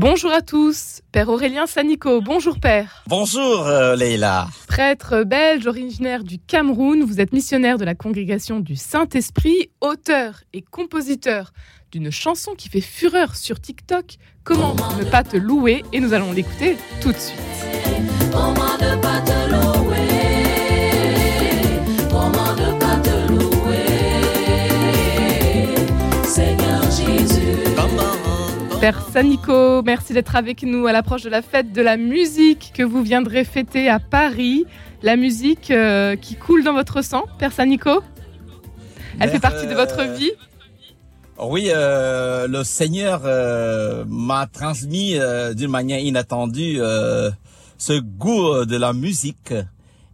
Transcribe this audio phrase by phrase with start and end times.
[0.00, 2.20] Bonjour à tous, Père Aurélien Sanico.
[2.20, 3.02] Bonjour Père.
[3.08, 4.46] Bonjour euh, Leïla.
[4.68, 10.62] Prêtre belge originaire du Cameroun, vous êtes missionnaire de la congrégation du Saint-Esprit, auteur et
[10.62, 11.52] compositeur
[11.90, 14.18] d'une chanson qui fait fureur sur TikTok.
[14.44, 15.84] Comment ne pas te louer?
[15.92, 17.77] Et nous allons l'écouter tout de suite.
[28.80, 32.84] Père Sanico, merci d'être avec nous à l'approche de la fête de la musique que
[32.84, 34.66] vous viendrez fêter à Paris.
[35.02, 38.04] La musique euh, qui coule dans votre sang, Père Sanico
[39.18, 40.30] Elle fait partie de votre Euh, vie
[41.40, 45.18] Oui, euh, le Seigneur euh, m'a transmis
[45.56, 46.78] d'une manière inattendue
[47.78, 49.54] ce goût de la musique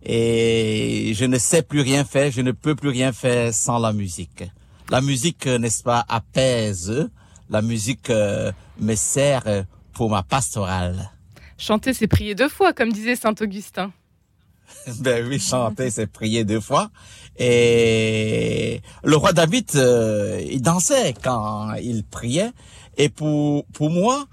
[0.03, 3.93] et je ne sais plus rien faire, je ne peux plus rien faire sans la
[3.93, 4.43] musique.
[4.89, 7.11] La musique, n'est-ce pas, apaise.
[7.51, 9.63] La musique euh, me sert euh,
[9.93, 11.11] pour ma pastorale.
[11.59, 13.93] Chanter, c'est prier deux fois, comme disait Saint Augustin.
[15.01, 16.91] Ben oui, chanter, c'est prier deux fois.
[17.39, 22.51] Et le roi David, euh, il dansait quand il priait.
[22.97, 24.27] Et pour, pour moi,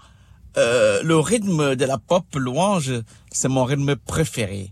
[0.57, 2.93] euh, le rythme de la pop louange,
[3.31, 4.71] c'est mon rythme préféré.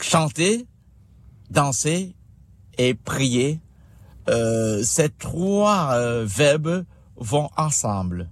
[0.00, 0.66] Chanter,
[1.50, 2.14] danser
[2.76, 3.60] et prier,
[4.28, 6.84] euh, ces trois euh, verbes
[7.18, 8.28] vont ensemble.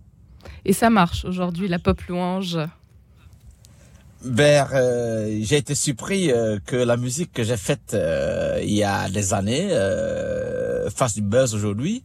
[0.65, 2.59] Et ça marche aujourd'hui, la pop louange.
[4.25, 8.83] Ben, euh, j'ai été surpris euh, que la musique que j'ai faite euh, il y
[8.83, 12.03] a des années euh, fasse du buzz aujourd'hui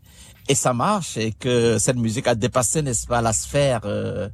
[0.49, 4.27] et ça marche et que cette musique a dépassé, n'est-ce pas, la sphère euh,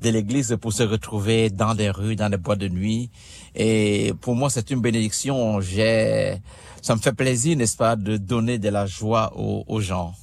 [0.00, 3.10] de l'église pour se retrouver dans des rues, dans des boîtes de nuit.
[3.54, 5.60] Et pour moi, c'est une bénédiction.
[5.60, 6.40] J'ai,
[6.80, 10.14] ça me fait plaisir, n'est-ce pas, de donner de la joie aux, aux gens.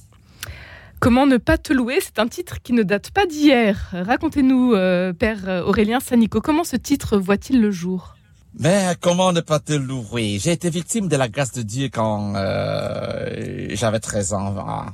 [1.06, 3.90] Comment ne pas te louer C'est un titre qui ne date pas d'hier.
[3.92, 8.16] Racontez-nous, euh, Père Aurélien Sanico, comment ce titre voit-il le jour?
[8.58, 10.40] Mais comment ne pas te louer?
[10.40, 14.86] J'ai été victime de la grâce de Dieu quand euh, j'avais 13 ans.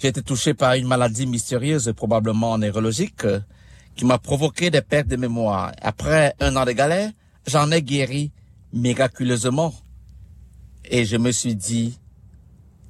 [0.00, 3.40] J'ai été touché par une maladie mystérieuse, probablement neurologique, euh,
[3.94, 5.72] qui m'a provoqué des pertes de mémoire.
[5.82, 7.10] Après un an de galère,
[7.46, 8.32] j'en ai guéri
[8.72, 9.74] miraculeusement.
[10.86, 11.98] Et je me suis dit,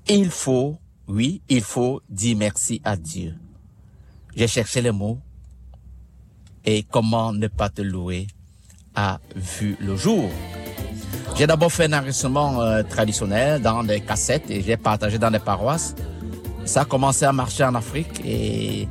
[0.07, 3.35] il faut, oui, il faut dire merci à Dieu.
[4.37, 5.19] J'ai cherché les mots.
[6.65, 8.27] Et comment ne pas te louer
[8.95, 10.29] a vu le jour.
[11.37, 15.39] J'ai d'abord fait un enregistrement euh, traditionnel dans des cassettes et j'ai partagé dans des
[15.39, 15.95] paroisses.
[16.65, 18.89] Ça a commencé à marcher en Afrique et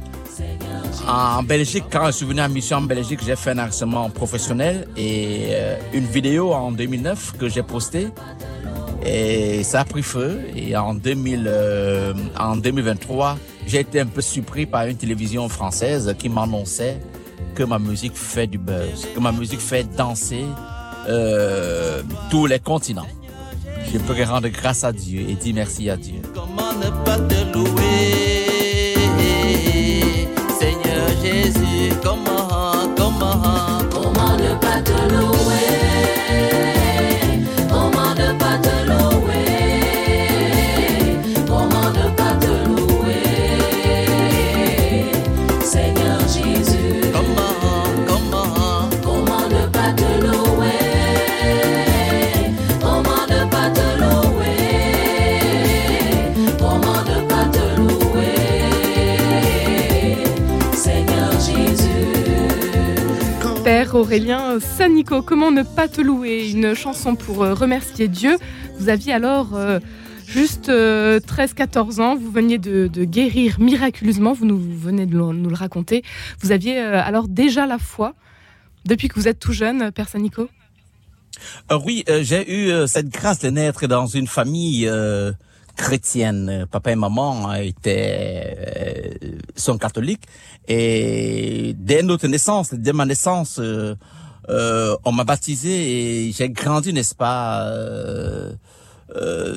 [1.08, 4.88] en Belgique, quand je suis venu en mission en Belgique, j'ai fait un enregistrement professionnel
[4.98, 8.08] et euh, une vidéo en 2009 que j'ai postée.
[9.08, 10.42] Et ça a pris feu.
[10.56, 16.14] Et en, 2000, euh, en 2023, j'ai été un peu surpris par une télévision française
[16.20, 17.00] qui m'annonçait
[17.56, 20.46] que ma musique fait du buzz, que ma musique fait danser
[21.08, 23.08] euh, tous les continents.
[23.92, 26.22] Je peux rendre grâce à Dieu et dire merci à Dieu.
[26.34, 28.96] Comment ne pas te louer,
[30.60, 33.42] Seigneur Jésus, comment, comment,
[33.90, 36.77] Comment ne pas te louer?
[63.98, 68.38] Aurélien Sanico, comment ne pas te louer Une chanson pour euh, remercier Dieu.
[68.78, 69.80] Vous aviez alors euh,
[70.28, 76.04] juste 13-14 ans, vous veniez de, guérir miraculeusement, vous nous venez de nous, le raconter.
[76.42, 78.14] Vous aviez euh, alors déjà la foi
[78.86, 80.48] depuis que vous êtes tout jeune, Père Sanico?
[81.72, 85.32] Euh, oui, euh, j'ai eu euh, cette grâce de naître dans une famille euh,
[85.78, 86.50] chrétienne.
[86.50, 88.58] Euh, Papa et maman euh, étaient
[89.22, 90.26] euh, sont catholiques
[90.68, 93.96] et dès notre naissance, dès ma naissance, euh,
[94.50, 98.54] euh, on m'a baptisé et j'ai grandi, n'est-ce pas, euh,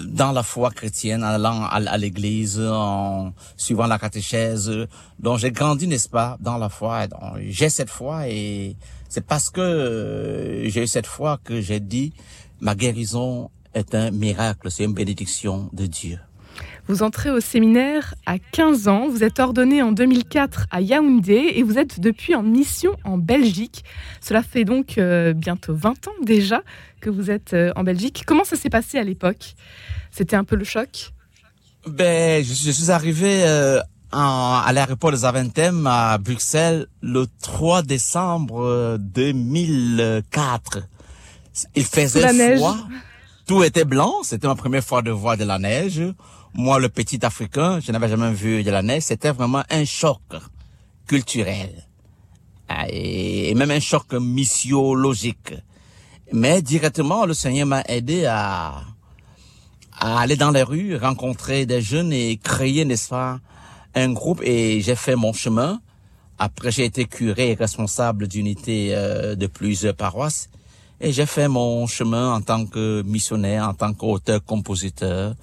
[0.06, 4.70] dans la foi chrétienne, en allant à, à l'église, en suivant la catéchèse.
[5.18, 7.06] Donc j'ai grandi, n'est-ce pas, dans la foi.
[7.48, 8.76] J'ai cette foi et
[9.08, 12.12] c'est parce que j'ai eu cette foi que j'ai dit
[12.60, 16.18] ma guérison est un miracle, c'est une bénédiction de Dieu.
[16.88, 21.62] Vous entrez au séminaire à 15 ans, vous êtes ordonné en 2004 à Yaoundé et
[21.62, 23.84] vous êtes depuis en mission en Belgique.
[24.20, 26.62] Cela fait donc euh, bientôt 20 ans déjà
[27.00, 28.24] que vous êtes euh, en Belgique.
[28.26, 29.54] Comment ça s'est passé à l'époque?
[30.10, 31.12] C'était un peu le choc?
[31.86, 33.78] Ben, je, je suis arrivé euh,
[34.12, 40.80] en- à l'aéroport de Zaventem à Bruxelles le 3 décembre euh, 2004.
[41.76, 42.76] Il faisait froid.
[43.50, 44.22] Tout était blanc.
[44.22, 46.00] C'était ma première fois de voir de la neige.
[46.54, 49.02] Moi, le petit Africain, je n'avais jamais vu de la neige.
[49.02, 50.20] C'était vraiment un choc
[51.08, 51.84] culturel.
[52.68, 55.52] Ah, Et même un choc missiologique.
[56.32, 58.82] Mais directement, le Seigneur m'a aidé à,
[59.98, 63.40] à aller dans les rues, rencontrer des jeunes et créer, n'est-ce pas,
[63.96, 64.42] un groupe.
[64.44, 65.80] Et j'ai fait mon chemin.
[66.38, 70.48] Après, j'ai été curé et responsable d'unité euh, de plusieurs paroisses.
[71.00, 75.34] Et j'ai fait mon chemin en tant que missionnaire, en tant qu'auteur-compositeur.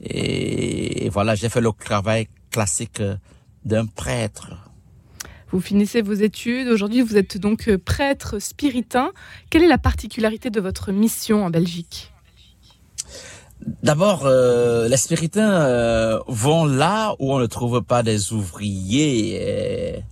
[0.00, 3.02] Et, et voilà, j'ai fait le travail classique
[3.64, 4.52] d'un prêtre.
[5.50, 6.68] Vous finissez vos études.
[6.68, 9.12] Aujourd'hui, vous êtes donc prêtre spiritain.
[9.50, 12.12] Quelle est la particularité de votre mission en Belgique?
[13.82, 20.02] D'abord, euh, les spiritains euh, vont là où on ne trouve pas des ouvriers.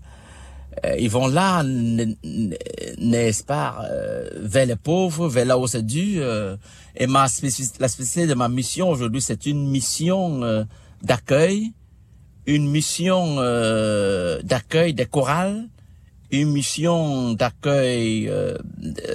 [0.98, 6.20] Ils vont là, n'est-ce pas, euh, vers les pauvres, vers là où c'est dû.
[6.20, 6.56] euh,
[6.96, 10.64] et ma spécifi- la spécificité de ma mission aujourd'hui, c'est une mission euh,
[11.02, 11.72] d'accueil,
[12.46, 15.68] une mission euh, d'accueil des chorales,
[16.30, 18.56] une mission d'accueil euh,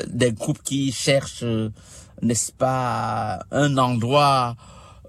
[0.08, 1.70] des groupes qui cherchent, euh,
[2.22, 4.56] n'est-ce pas, un endroit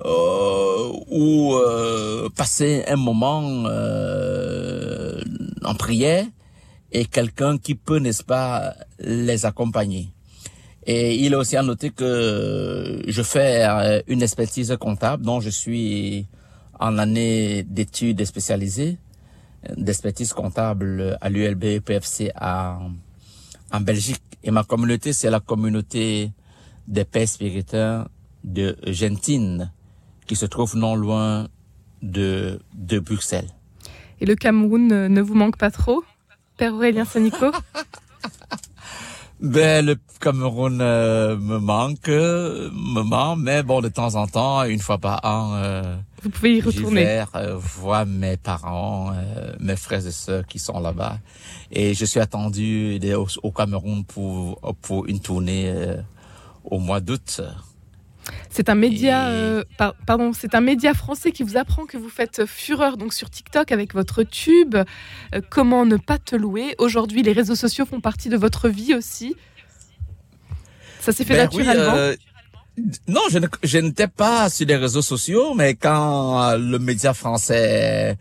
[0.04, 5.20] euh, où euh, passer un moment euh,
[5.64, 6.26] en prière
[6.92, 10.12] et quelqu'un qui peut, n'est-ce pas, les accompagner.
[10.86, 15.50] Et il est aussi à noter que je fais euh, une expertise comptable dont je
[15.50, 16.26] suis
[16.78, 18.98] en année d'études spécialisées
[19.76, 22.78] d'expertise comptable à l'ULB PFC à,
[23.72, 24.22] en Belgique.
[24.42, 26.30] Et ma communauté, c'est la communauté
[26.86, 28.06] des pères spiritains
[28.44, 29.72] de Gentine,
[30.26, 31.48] qui se trouve non loin
[32.02, 33.50] de, de Bruxelles.
[34.20, 36.04] Et le Cameroun euh, ne vous manque pas trop?
[36.56, 37.46] Père Aurélien Sanico
[39.38, 44.64] Ben, le Cameroun euh, me manque, euh, me manque, mais bon, de temps en temps,
[44.64, 47.04] une fois par an, euh, Vous pouvez y retourner.
[47.04, 51.18] vais euh, voir mes parents, euh, mes frères et sœurs qui sont là-bas.
[51.70, 55.96] Et je suis attendu au, au Cameroun pour, pour une tournée euh,
[56.64, 57.42] au mois d'août.
[58.56, 62.08] C'est un média, euh, par- pardon, c'est un média français qui vous apprend que vous
[62.08, 64.76] faites fureur donc sur TikTok avec votre tube.
[64.76, 66.74] Euh, comment ne pas te louer?
[66.78, 69.36] Aujourd'hui, les réseaux sociaux font partie de votre vie aussi.
[71.00, 71.96] Ça s'est fait Ben oui, naturellement.
[71.98, 72.16] euh,
[73.06, 78.16] non, je ne- n'étais pas sur les réseaux sociaux, mais quand le média français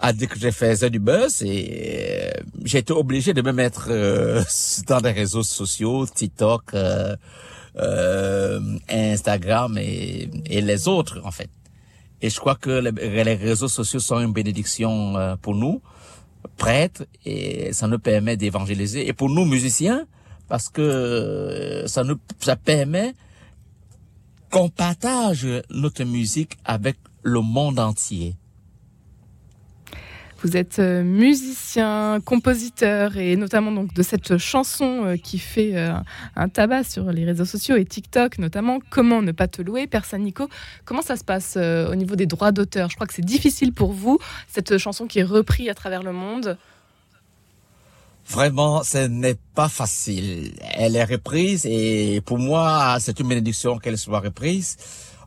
[0.00, 2.32] a dit que je faisais du buzz, et
[2.64, 3.86] j'ai été obligé de me mettre
[4.88, 6.72] dans les réseaux sociaux, TikTok,
[7.78, 11.50] euh, Instagram et, et les autres en fait.
[12.22, 15.82] Et je crois que les, les réseaux sociaux sont une bénédiction euh, pour nous,
[16.56, 19.06] prêtres, et ça nous permet d'évangéliser.
[19.06, 20.06] Et pour nous musiciens,
[20.48, 23.14] parce que euh, ça nous ça permet
[24.50, 28.36] qu'on partage notre musique avec le monde entier.
[30.46, 35.92] Vous êtes euh, musicien, compositeur et notamment donc de cette chanson euh, qui fait euh,
[36.36, 38.78] un tabac sur les réseaux sociaux et TikTok notamment.
[38.88, 40.48] Comment ne pas te louer, Père Sanico
[40.84, 42.90] Comment ça se passe au niveau des droits d'auteur?
[42.90, 46.12] Je crois que c'est difficile pour vous cette chanson qui est reprise à travers le
[46.12, 46.56] monde.
[48.28, 50.52] Vraiment, ce n'est pas facile.
[50.74, 54.76] Elle est reprise et pour moi, c'est une bénédiction qu'elle soit reprise.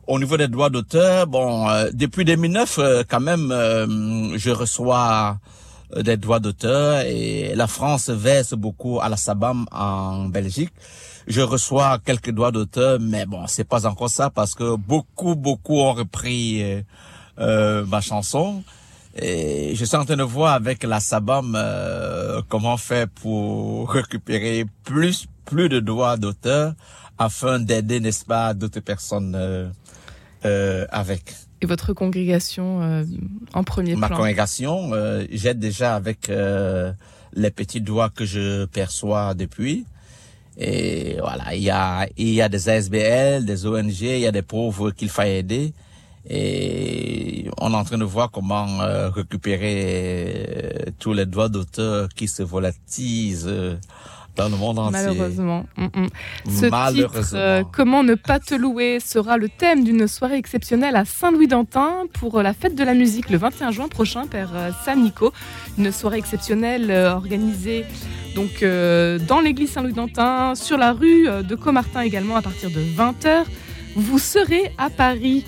[0.06, 5.38] Au niveau des droits d'auteur, bon, euh, depuis 2009, euh, quand même, euh, je reçois
[5.94, 10.72] des droits d'auteur et la France verse beaucoup à la SABAM en Belgique.
[11.26, 15.78] Je reçois quelques droits d'auteur, mais bon, c'est pas encore ça parce que beaucoup, beaucoup
[15.80, 16.62] ont repris
[17.36, 18.62] ma chanson.
[19.16, 24.64] Et je suis en train de voir avec la SABAM euh, comment faire pour récupérer
[24.84, 26.74] plus plus de droits d'auteur
[27.18, 29.68] afin d'aider, n'est-ce pas, d'autres personnes euh,
[30.44, 31.34] euh, avec?
[31.60, 33.04] Et votre congrégation euh,
[33.52, 34.16] en premier Ma plan?
[34.16, 36.92] congrégation, euh, j'aide déjà avec euh,
[37.34, 39.84] les petits droits que je perçois depuis.
[40.56, 44.32] Et voilà, il y a, il y a des ASBL, des ONG, il y a
[44.32, 45.74] des pauvres qu'il faut aider.
[46.28, 52.08] Et on est en train de voir comment euh, récupérer euh, tous les droits d'auteur
[52.10, 53.76] qui se volatilisent euh,
[54.36, 54.98] dans le monde entier.
[55.06, 55.66] Malheureusement.
[55.76, 56.08] Mm, mm.
[56.50, 57.20] Ce Malheureusement.
[57.22, 62.04] titre, euh, Comment ne pas te louer, sera le thème d'une soirée exceptionnelle à Saint-Louis-d'Antin
[62.14, 65.32] pour la fête de la musique le 21 juin prochain, Père euh, San Nico.
[65.78, 67.84] Une soirée exceptionnelle organisée
[68.34, 73.44] donc euh, dans l'église Saint-Louis-d'Antin, sur la rue de Comartin également à partir de 20h.
[73.96, 75.44] Vous serez à Paris.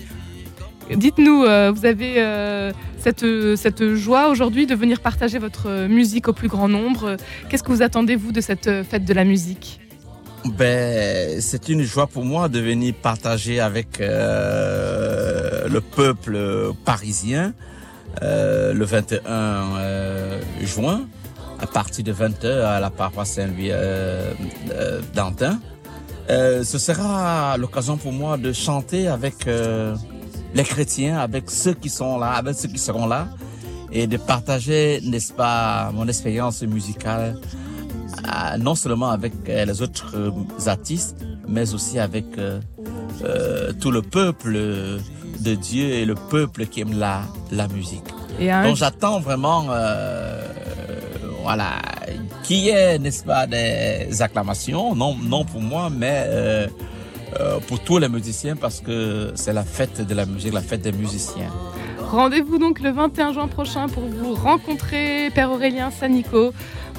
[0.91, 6.47] Dites-nous, euh, vous avez euh, cette, joie aujourd'hui de venir partager votre musique au plus
[6.47, 7.17] grand nombre.
[7.49, 9.79] Qu'est-ce que vous attendez, vous, de cette fête de la musique?
[10.45, 16.37] Ben, c'est une joie pour moi de venir partager avec euh, le peuple
[16.85, 17.53] parisien
[18.21, 21.07] le 21 euh, juin
[21.59, 23.71] à partir de 20h à la paroisse Saint-Louis
[25.15, 25.59] d'Antin.
[26.29, 29.47] Ce sera l'occasion pour moi de chanter avec
[30.53, 33.27] les chrétiens, avec ceux qui sont là, avec ceux qui seront là,
[33.91, 37.37] et de partager, n'est-ce pas, mon expérience musicale,
[38.25, 40.31] euh, non seulement avec euh, les autres euh,
[40.67, 41.17] artistes,
[41.47, 47.21] mais aussi avec euh, tout le peuple de Dieu et le peuple qui aime la,
[47.51, 48.03] la musique.
[48.39, 50.41] Et un- Donc j'attends vraiment, euh,
[51.43, 51.73] voilà,
[52.43, 56.67] qu'il y ait, n'est-ce pas, des acclamations, non, non pour moi, mais euh,
[57.39, 60.81] euh, pour tous les musiciens, parce que c'est la fête de la musique, la fête
[60.81, 61.51] des musiciens.
[61.99, 66.53] Rendez-vous donc le 21 juin prochain pour vous rencontrer, Père Aurélien Sanico.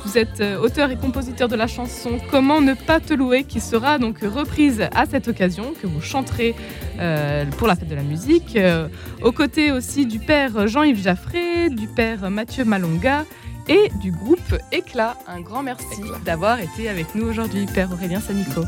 [0.05, 3.61] Vous êtes euh, auteur et compositeur de la chanson Comment ne pas te louer, qui
[3.61, 6.55] sera donc reprise à cette occasion, que vous chanterez
[6.99, 8.89] euh, pour la fête de la musique, euh,
[9.23, 13.25] aux côtés aussi du Père Jean-Yves Jaffré, du Père Mathieu Malonga
[13.67, 15.17] et du groupe Éclat.
[15.27, 18.63] Un grand merci d'avoir été avec nous aujourd'hui, Père Aurélien Sanico.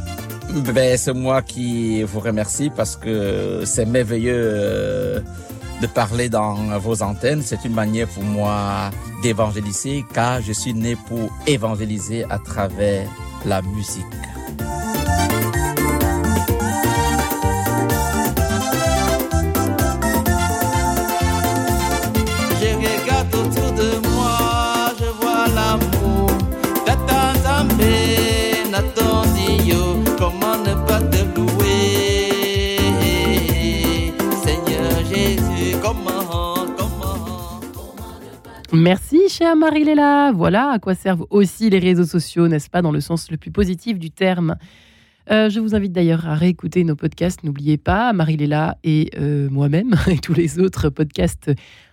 [0.54, 5.20] Ben, c'est moi qui vous remercie parce que c'est merveilleux euh,
[5.80, 7.42] de parler dans vos antennes.
[7.42, 8.90] C'est une manière pour moi
[9.22, 13.08] d'évangéliser car je suis né pour évangéliser à travers
[13.44, 14.04] la musique.
[38.86, 40.30] Merci, chère Marie-Léla.
[40.32, 43.50] Voilà à quoi servent aussi les réseaux sociaux, n'est-ce pas, dans le sens le plus
[43.50, 44.54] positif du terme.
[45.28, 47.42] Euh, je vous invite d'ailleurs à réécouter nos podcasts.
[47.42, 51.50] N'oubliez pas, Marie-Léla et euh, moi-même et tous les autres podcasts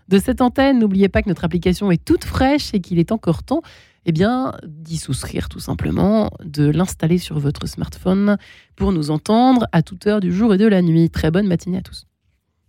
[0.07, 0.77] de cette antenne.
[0.77, 3.63] N'oubliez pas que notre application est toute fraîche et qu'il est encore temps
[4.05, 8.37] eh bien, d'y souscrire tout simplement, de l'installer sur votre smartphone
[8.75, 11.09] pour nous entendre à toute heure du jour et de la nuit.
[11.09, 12.05] Très bonne matinée à tous.